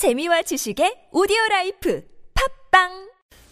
[0.00, 2.00] 재미와 지식의 오디오 라이프
[2.70, 2.88] 팟빵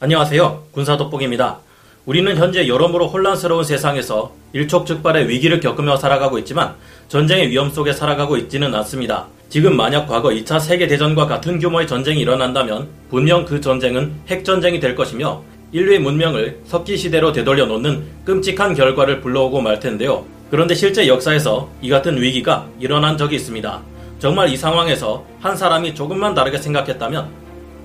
[0.01, 0.69] 안녕하세요.
[0.73, 1.59] 군사 돋보기입니다.
[2.07, 6.75] 우리는 현재 여러모로 혼란스러운 세상에서 일촉즉발의 위기를 겪으며 살아가고 있지만
[7.09, 9.27] 전쟁의 위험 속에 살아가고 있지는 않습니다.
[9.51, 15.43] 지금 만약 과거 2차 세계대전과 같은 규모의 전쟁이 일어난다면 분명 그 전쟁은 핵전쟁이 될 것이며
[15.73, 20.25] 인류의 문명을 석기시대로 되돌려 놓는 끔찍한 결과를 불러오고 말 텐데요.
[20.51, 23.98] 그런데 실제 역사에서 이 같은 위기가 일어난 적이 있습니다.
[24.19, 27.29] 정말 이 상황에서 한 사람이 조금만 다르게 생각했다면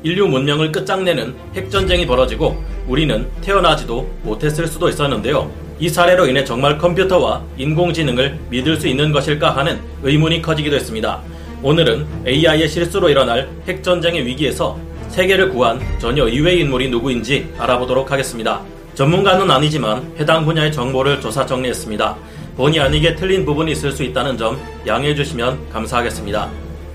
[0.01, 5.49] 인류 문명을 끝장내는 핵전쟁이 벌어지고 우리는 태어나지도 못했을 수도 있었는데요.
[5.79, 11.21] 이 사례로 인해 정말 컴퓨터와 인공지능을 믿을 수 있는 것일까 하는 의문이 커지기도 했습니다.
[11.61, 14.77] 오늘은 AI의 실수로 일어날 핵전쟁의 위기에서
[15.09, 18.61] 세계를 구한 전혀 의외의 인물이 누구인지 알아보도록 하겠습니다.
[18.95, 22.15] 전문가는 아니지만 해당 분야의 정보를 조사 정리했습니다.
[22.55, 26.49] 본의 아니게 틀린 부분이 있을 수 있다는 점 양해해 주시면 감사하겠습니다.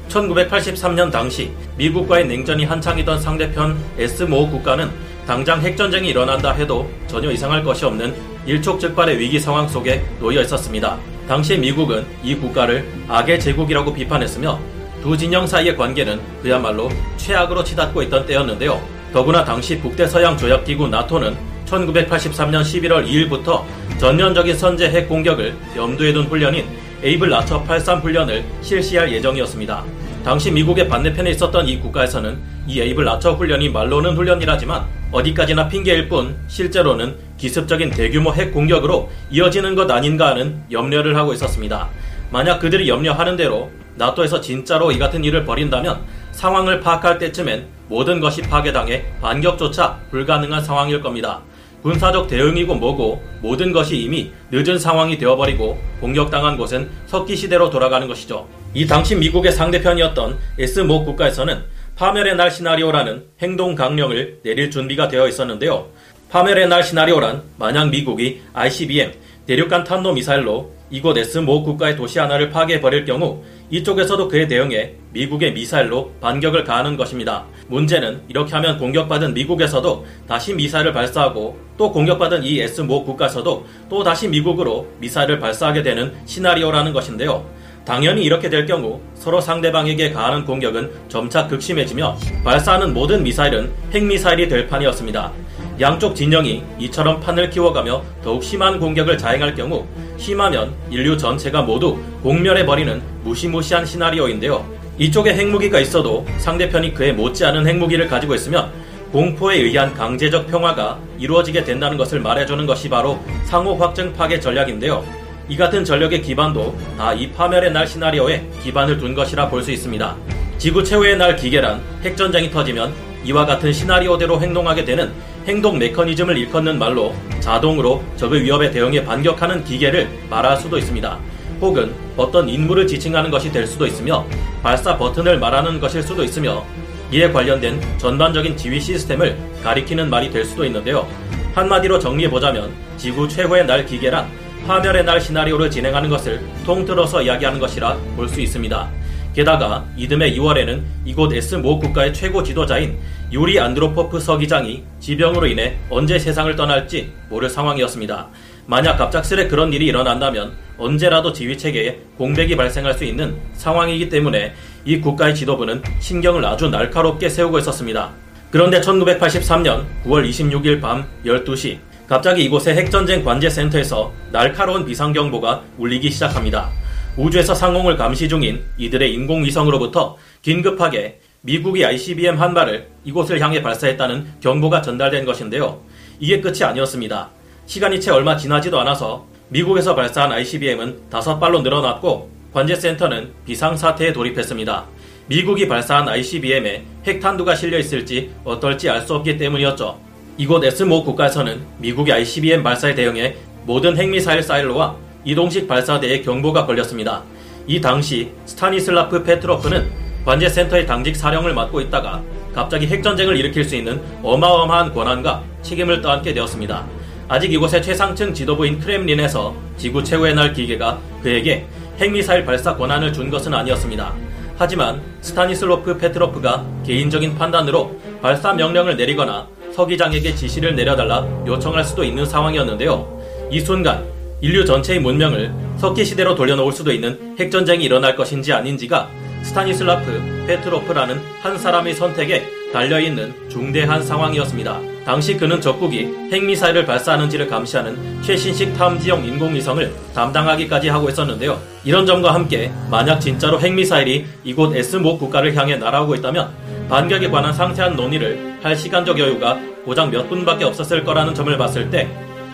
[0.09, 4.91] 1983년 당시 미국과의 냉전이 한창이던 상대편 S5 국가는
[5.27, 8.15] 당장 핵전쟁이 일어난다 해도 전혀 이상할 것이 없는
[8.47, 10.97] 일촉즉발의 위기 상황 속에 놓여 있었습니다.
[11.29, 14.59] 당시 미국은 이 국가를 악의 제국이라고 비판했으며
[15.03, 16.89] 두 진영 사이의 관계는 그야말로
[17.19, 18.81] 최악으로 치닫고 있던 때였는데요.
[19.13, 23.65] 더구나 당시 북대서양 조약기구 나토는 1983년 11월 2일부터
[23.99, 26.65] 전면적인 선제 핵 공격을 염두에 둔 훈련인
[27.03, 29.85] Able Archer 83 훈련을 실시할 예정이었습니다.
[30.25, 32.39] 당시 미국의 반대편에 있었던 이 국가에서는
[32.69, 39.75] 이 Able Archer 훈련이 말로는 훈련이라지만 어디까지나 핑계일 뿐 실제로는 기습적인 대규모 핵 공격으로 이어지는
[39.75, 41.89] 것 아닌가 하는 염려를 하고 있었습니다.
[42.31, 48.43] 만약 그들이 염려하는 대로 나토에서 진짜로 이 같은 일을 벌인다면 상황을 파악할 때쯤엔 모든 것이
[48.43, 51.41] 파괴당해 반격조차 불가능한 상황일 겁니다.
[51.83, 58.49] 군사적 대응이고 뭐고 모든 것이 이미 늦은 상황이 되어버리고 공격당한 곳은 석기시대로 돌아가는 것이죠.
[58.75, 61.63] 이 당시 미국의 상대편이었던 S 모 국가에서는
[61.97, 65.89] 파멸의 날 시나리오라는 행동 강령을 내릴 준비가 되어 있었는데요.
[66.31, 69.13] 파멸의 날 시나리오란 만약 미국이 ICBM
[69.47, 75.53] 대륙간 탄도 미사일로 이곳 S 모 국가의 도시 하나를 파괴해버릴 경우 이쪽에서도 그에 대응해 미국의
[75.53, 77.45] 미사일로 반격을 가하는 것입니다.
[77.69, 84.03] 문제는 이렇게 하면 공격받은 미국에서도 다시 미사일을 발사하고 또 공격받은 이 S 모 국가에서도 또
[84.03, 87.45] 다시 미국으로 미사일을 발사하게 되는 시나리오라는 것인데요.
[87.89, 94.69] 당연히 이렇게 될 경우 서로 상대방에게 가하는 공격은 점차 극심해지며 발사하는 모든 미사일은 핵미사일이 될
[94.69, 95.33] 판이었습니다.
[95.81, 99.87] 양쪽 진영이 이처럼 판을 키워가며 더욱 심한 공격을 자행할 경우
[100.19, 104.63] 심하면 인류 전체가 모두 공멸해버리는 무시무시한 시나리오인데요.
[104.99, 108.71] 이쪽에 핵무기가 있어도 상대편이 그에 못지않은 핵무기를 가지고 있으면
[109.13, 115.28] 공포에 의한 강제적 평화가 이루어지게 된다는 것을 말해주는 것이 바로 상호 확증 파괴 전략인데요.
[115.49, 120.17] 이 같은 전력의 기반도 다 이 파멸의 날 시나리오에 기반을 둔 것이라 볼 수 있습니다.
[120.59, 122.93] 지구 최후의 날 기계란 핵전쟁이 터지면
[123.25, 125.13] 이와 같은 시나리오대로 행동하게 되는
[125.47, 131.19] 행동 메커니즘을 일컫는 말로 자동으로 적의 위협에 대응해 반격하는 기계를 말할 수도 있습니다.
[131.61, 134.25] 혹은 어떤 인물을 지칭하는 것이 될 수도 있으며
[134.63, 136.65] 발사 버튼을 말하는 것일 수도 있으며
[137.11, 141.09] 이에 관련된 전반적인 지휘 시스템을 가리키는 말이 될 수도 있는데요.
[141.55, 144.29] 한마디로 정리해보자면 지구 최후의 날 기계란
[144.69, 148.91] 파멸의 날 시나리오를 진행하는 것을 통틀어서 이야기하는 것이라 볼 수 있습니다.
[149.35, 152.99] 게다가 이듬해 2월에는 이곳 S모 국가의 최고 지도자인
[153.33, 158.29] 유리 안드로포프 서기장이 지병으로 인해 언제 세상을 떠날지 모를 상황이었습니다.
[158.67, 164.53] 만약 갑작스레 그런 일이 일어난다면 언제라도 지휘 체계에 공백이 발생할 수 있는 상황이기 때문에
[164.85, 168.11] 이 국가의 지도부는 신경을 아주 날카롭게 세우고 있었습니다.
[168.51, 176.71] 그런데 1983년 9월 26일 밤 12시 갑자기 이곳의 핵전쟁 관제센터에서 날카로운 비상경보가 울리기 시작합니다.
[177.19, 184.81] 우주에서 상공을 감시 중인 이들의 인공위성으로부터 긴급하게 미국이 ICBM 한 발을 이곳을 향해 발사했다는 경보가
[184.81, 185.83] 전달된 것인데요.
[186.19, 187.29] 이게 끝이 아니었습니다.
[187.67, 194.87] 시간이 채 얼마 지나지도 않아서 미국에서 발사한 ICBM은 다섯 발로 늘어났고 관제센터는 비상사태에 돌입했습니다.
[195.27, 200.08] 미국이 발사한 ICBM에 핵탄두가 실려 있을지 어떨지 알 수 없기 때문이었죠.
[200.39, 204.95] 이곳 S5 국가에서는 미국의 ICBM 발사에 대응해 모든 핵미사일 사일로와
[205.25, 207.25] 이동식 발사대에 경보가 걸렸습니다.
[207.67, 209.91] 이 당시 스타니슬라프 페트로프는
[210.25, 212.23] 관제센터의 당직 사령을 맡고 있다가
[212.55, 216.87] 갑자기 핵전쟁을 일으킬 수 있는 어마어마한 권한과 책임을 떠안게 되었습니다.
[217.27, 221.67] 아직 이곳의 최상층 지도부인 크렘린에서 지구 최후의 날 기계가 그에게
[221.99, 224.15] 핵미사일 발사 권한을 준 것은 아니었습니다.
[224.57, 233.49] 하지만 스타니슬라프 페트로프가 개인적인 판단으로 발사 명령을 내리거나 서기장에게 지시를 내려달라 요청할 수도 있는 상황이었는데요.
[233.49, 234.05] 이 순간
[234.41, 239.09] 인류 전체의 문명을 석기 시대로 돌려놓을 수도 있는 핵전쟁이 일어날 것인지 아닌지가
[239.43, 244.81] 스타니슬라프 페트로프라는 한 사람의 선택에 달려있는 중대한 상황이었습니다.
[245.05, 251.59] 당시 그는 적국이 핵미사일을 발사하는지를 감시하는 최신식 탐지용 인공위성을 담당하기까지 하고 있었는데요.
[251.83, 256.51] 이런 점과 함께 만약 진짜로 핵미사일이 이곳 S모 국가를 향해 날아오고 있다면
[256.91, 262.07] 반격에 관한 상세한 논의를 할 시간적 여유가 고작 몇 분밖에 없었을 거라는 점을 봤을 때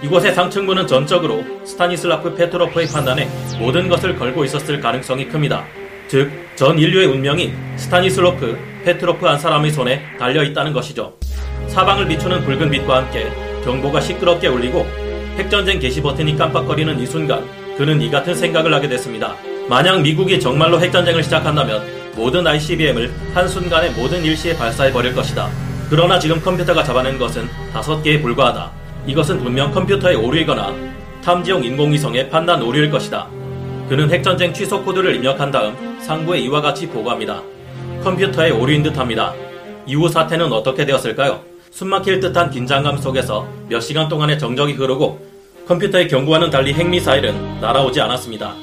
[0.05, 3.29] 이곳의 상층부는 전적으로 스타니슬라프 페트로프의 판단에
[3.59, 5.65] 모든 것을 걸고 있었을 가능성이 큽니다.
[6.07, 11.15] 즉, 전 인류의 운명이 스타니슬로프 페트로프 한 사람의 손에 달려 있다는 것이죠.
[11.69, 13.33] 사방을 비추는 붉은 빛과 함께
[13.65, 14.87] 경보가 시끄럽게 울리고
[15.37, 17.45] 핵전쟁 개시 버튼이 깜빡거리는 이 순간
[17.77, 19.35] 그는 이 같은 생각을 하게 됐습니다.
[19.69, 21.83] 만약 미국이 정말로 핵전쟁을 시작한다면
[22.15, 25.49] 모든 ICBM을 한순간에 모든 일시에 발사해 버릴 것이다.
[25.91, 28.71] 그러나 지금 컴퓨터가 잡아낸 것은 다섯 개에 불과하다.
[29.07, 30.73] 이것은 분명 컴퓨터의 오류이거나
[31.25, 33.27] 탐지용 인공위성의 판단 오류일 것이다.
[33.89, 37.43] 그는 핵전쟁 취소 코드를 입력한 다음 상부에 이와 같이 보고합니다.
[38.05, 39.35] 컴퓨터의 오류인 듯합니다.
[39.87, 41.41] 이후 사태는 어떻게 되었을까요?
[41.71, 45.27] 숨막힐 듯한 긴장감 속에서 몇 시간 동안의 정적이 흐르고
[45.67, 48.55] 컴퓨터의 경고와는 달리 핵미사일은 날아오지 않았습니다.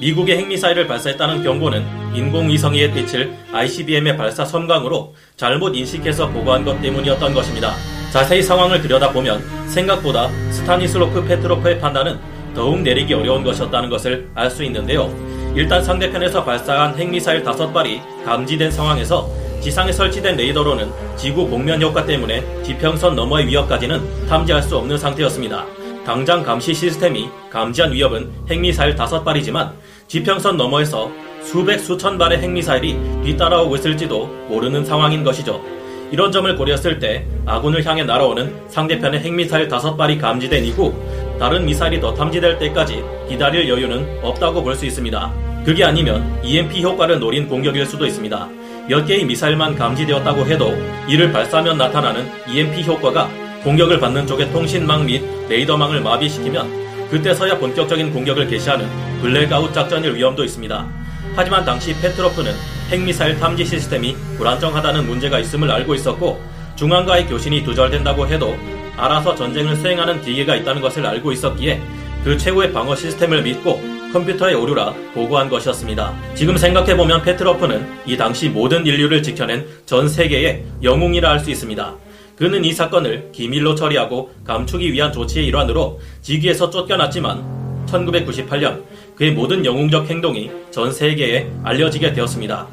[0.00, 1.84] 미국이 핵미사일을 발사했다는 경고는
[2.14, 7.74] 인공위성의 빛을 ICBM의 발사 섬광으로 잘못 인식해서 보고한 것 때문이었던 것입니다.
[8.10, 12.18] 자세히 상황을 들여다보면 생각보다 스타니슬로프 페트로프의 판단은
[12.54, 15.14] 더욱 내리기 어려운 것이었다는 것을 알 수 있는데요.
[15.54, 19.28] 일단 상대편에서 발사한 핵미사일 다섯 발이 감지된 상황에서
[19.60, 25.66] 지상에 설치된 레이더로는 지구 곡면 효과 때문에 지평선 너머의 위협까지는 탐지할 수 없는 상태였습니다.
[26.04, 29.72] 당장 감시 시스템이 감지한 위협은 핵미사일 다섯 발이지만
[30.06, 31.10] 지평선 너머에서
[31.42, 35.60] 수백 수천 발의 핵미사일이 뒤따라오고 있을지도 모르는 상황인 것이죠.
[36.10, 40.92] 이런 점을 고려했을 때 아군을 향해 날아오는 상대편의 핵미사일 다섯 발이 감지된 이후
[41.38, 45.32] 다른 미사일이 더 탐지될 때까지 기다릴 여유는 없다고 볼 수 있습니다.
[45.64, 48.48] 그게 아니면 EMP 효과를 노린 공격일 수도 있습니다.
[48.88, 50.74] 몇 개의 미사일만 감지되었다고 해도
[51.08, 53.28] 이를 발사하면 나타나는 EMP 효과가
[53.62, 58.86] 공격을 받는 쪽의 통신망 및 레이더망을 마비시키면 그때서야 본격적인 공격을 개시하는
[59.20, 60.88] 블랙아웃 작전일 위험도 있습니다.
[61.34, 62.52] 하지만 당시 페트로프는
[62.90, 66.40] 핵미사일 탐지 시스템이 불안정하다는 문제가 있음을 알고 있었고
[66.76, 68.56] 중앙과의 교신이 두절된다고 해도
[68.96, 71.80] 알아서 전쟁을 수행하는 기계가 있다는 것을 알고 있었기에
[72.24, 73.80] 그 최고의 방어 시스템을 믿고
[74.12, 76.12] 컴퓨터의 오류라 보고한 것이었습니다.
[76.34, 81.94] 지금 생각해보면 페트로프는 이 당시 모든 인류를 지켜낸 전 세계의 영웅이라 할 수 있습니다.
[82.36, 88.82] 그는 이 사건을 기밀로 처리하고 감추기 위한 조치의 일환으로 직위에서 쫓겨났지만 1998년
[89.20, 92.66] 그의 모든 영웅적 행동이 전 세계에 알려지게 되었습니다.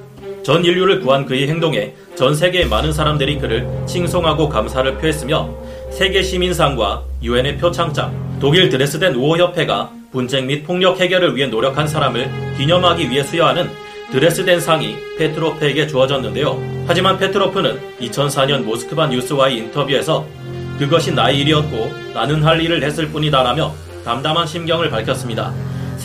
[0.43, 5.53] 전 인류를 구한 그의 행동에 전 세계의 많은 사람들이 그를 칭송하고 감사를 표했으며
[5.91, 13.09] 세계 시민상과 유엔의 표창장, 독일 드레스덴 우호협회가 분쟁 및 폭력 해결을 위해 노력한 사람을 기념하기
[13.09, 13.69] 위해 수여하는
[14.13, 16.85] 드레스덴 상이 페트로프에게 주어졌는데요.
[16.87, 20.25] 하지만 페트로프는 2004년 모스크바 뉴스와의 인터뷰에서
[20.79, 23.73] 그것이 나의 일이었고 나는 할 일을 했을 뿐이다라며
[24.05, 25.51] 담담한 심경을 밝혔습니다.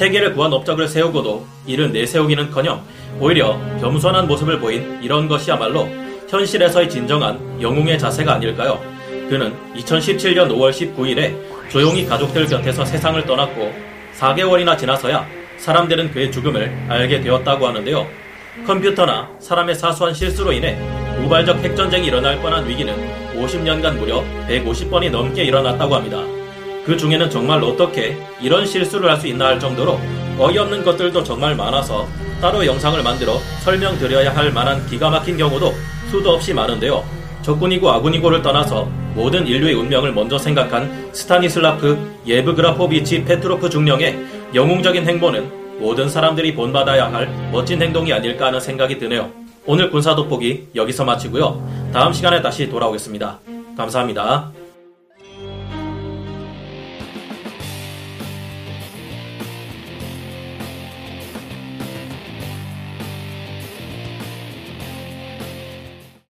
[0.02, 2.82] 세계를 구한 업적을 세우고도 이를 내세우기는커녕
[3.20, 5.88] 오히려 겸손한 모습을 보인 이런 것이야말로
[6.28, 8.80] 현실에서의 진정한 영웅의 자세가 아닐까요?
[9.28, 11.36] 그는 2017년 5월 19일에
[11.70, 13.72] 조용히 가족들 곁에서 세상을 떠났고
[14.18, 15.24] 4개월이나 지나서야
[15.58, 18.04] 사람들은 그의 죽음을 알게 되었다고 하는데요.
[18.66, 20.76] 컴퓨터나 사람의 사소한 실수로 인해
[21.24, 22.92] 우발적 핵전쟁이 일어날 뻔한 위기는
[23.36, 26.41] 50년간 무려 150번이 넘게 일어났다고 합니다.
[26.84, 30.00] 그 중에는 정말 어떻게 이런 실수를 할 수 있나 할 정도로
[30.38, 32.08] 어이없는 것들도 정말 많아서
[32.40, 35.72] 따로 영상을 만들어 설명드려야 할 만한 기가 막힌 경우도
[36.10, 37.04] 수도 없이 많은데요.
[37.42, 44.18] 적군이고 아군이고를 떠나서 모든 인류의 운명을 먼저 생각한 스타니슬라프 예브그라포비치 페트로프 중령의
[44.54, 49.30] 영웅적인 행보는 모든 사람들이 본받아야 할 멋진 행동이 아닐까 하는 생각이 드네요.
[49.66, 51.90] 오늘 군사 돋보기 여기서 마치고요.
[51.92, 53.38] 다음 시간에 다시 돌아오겠습니다.
[53.76, 54.61] 감사합니다.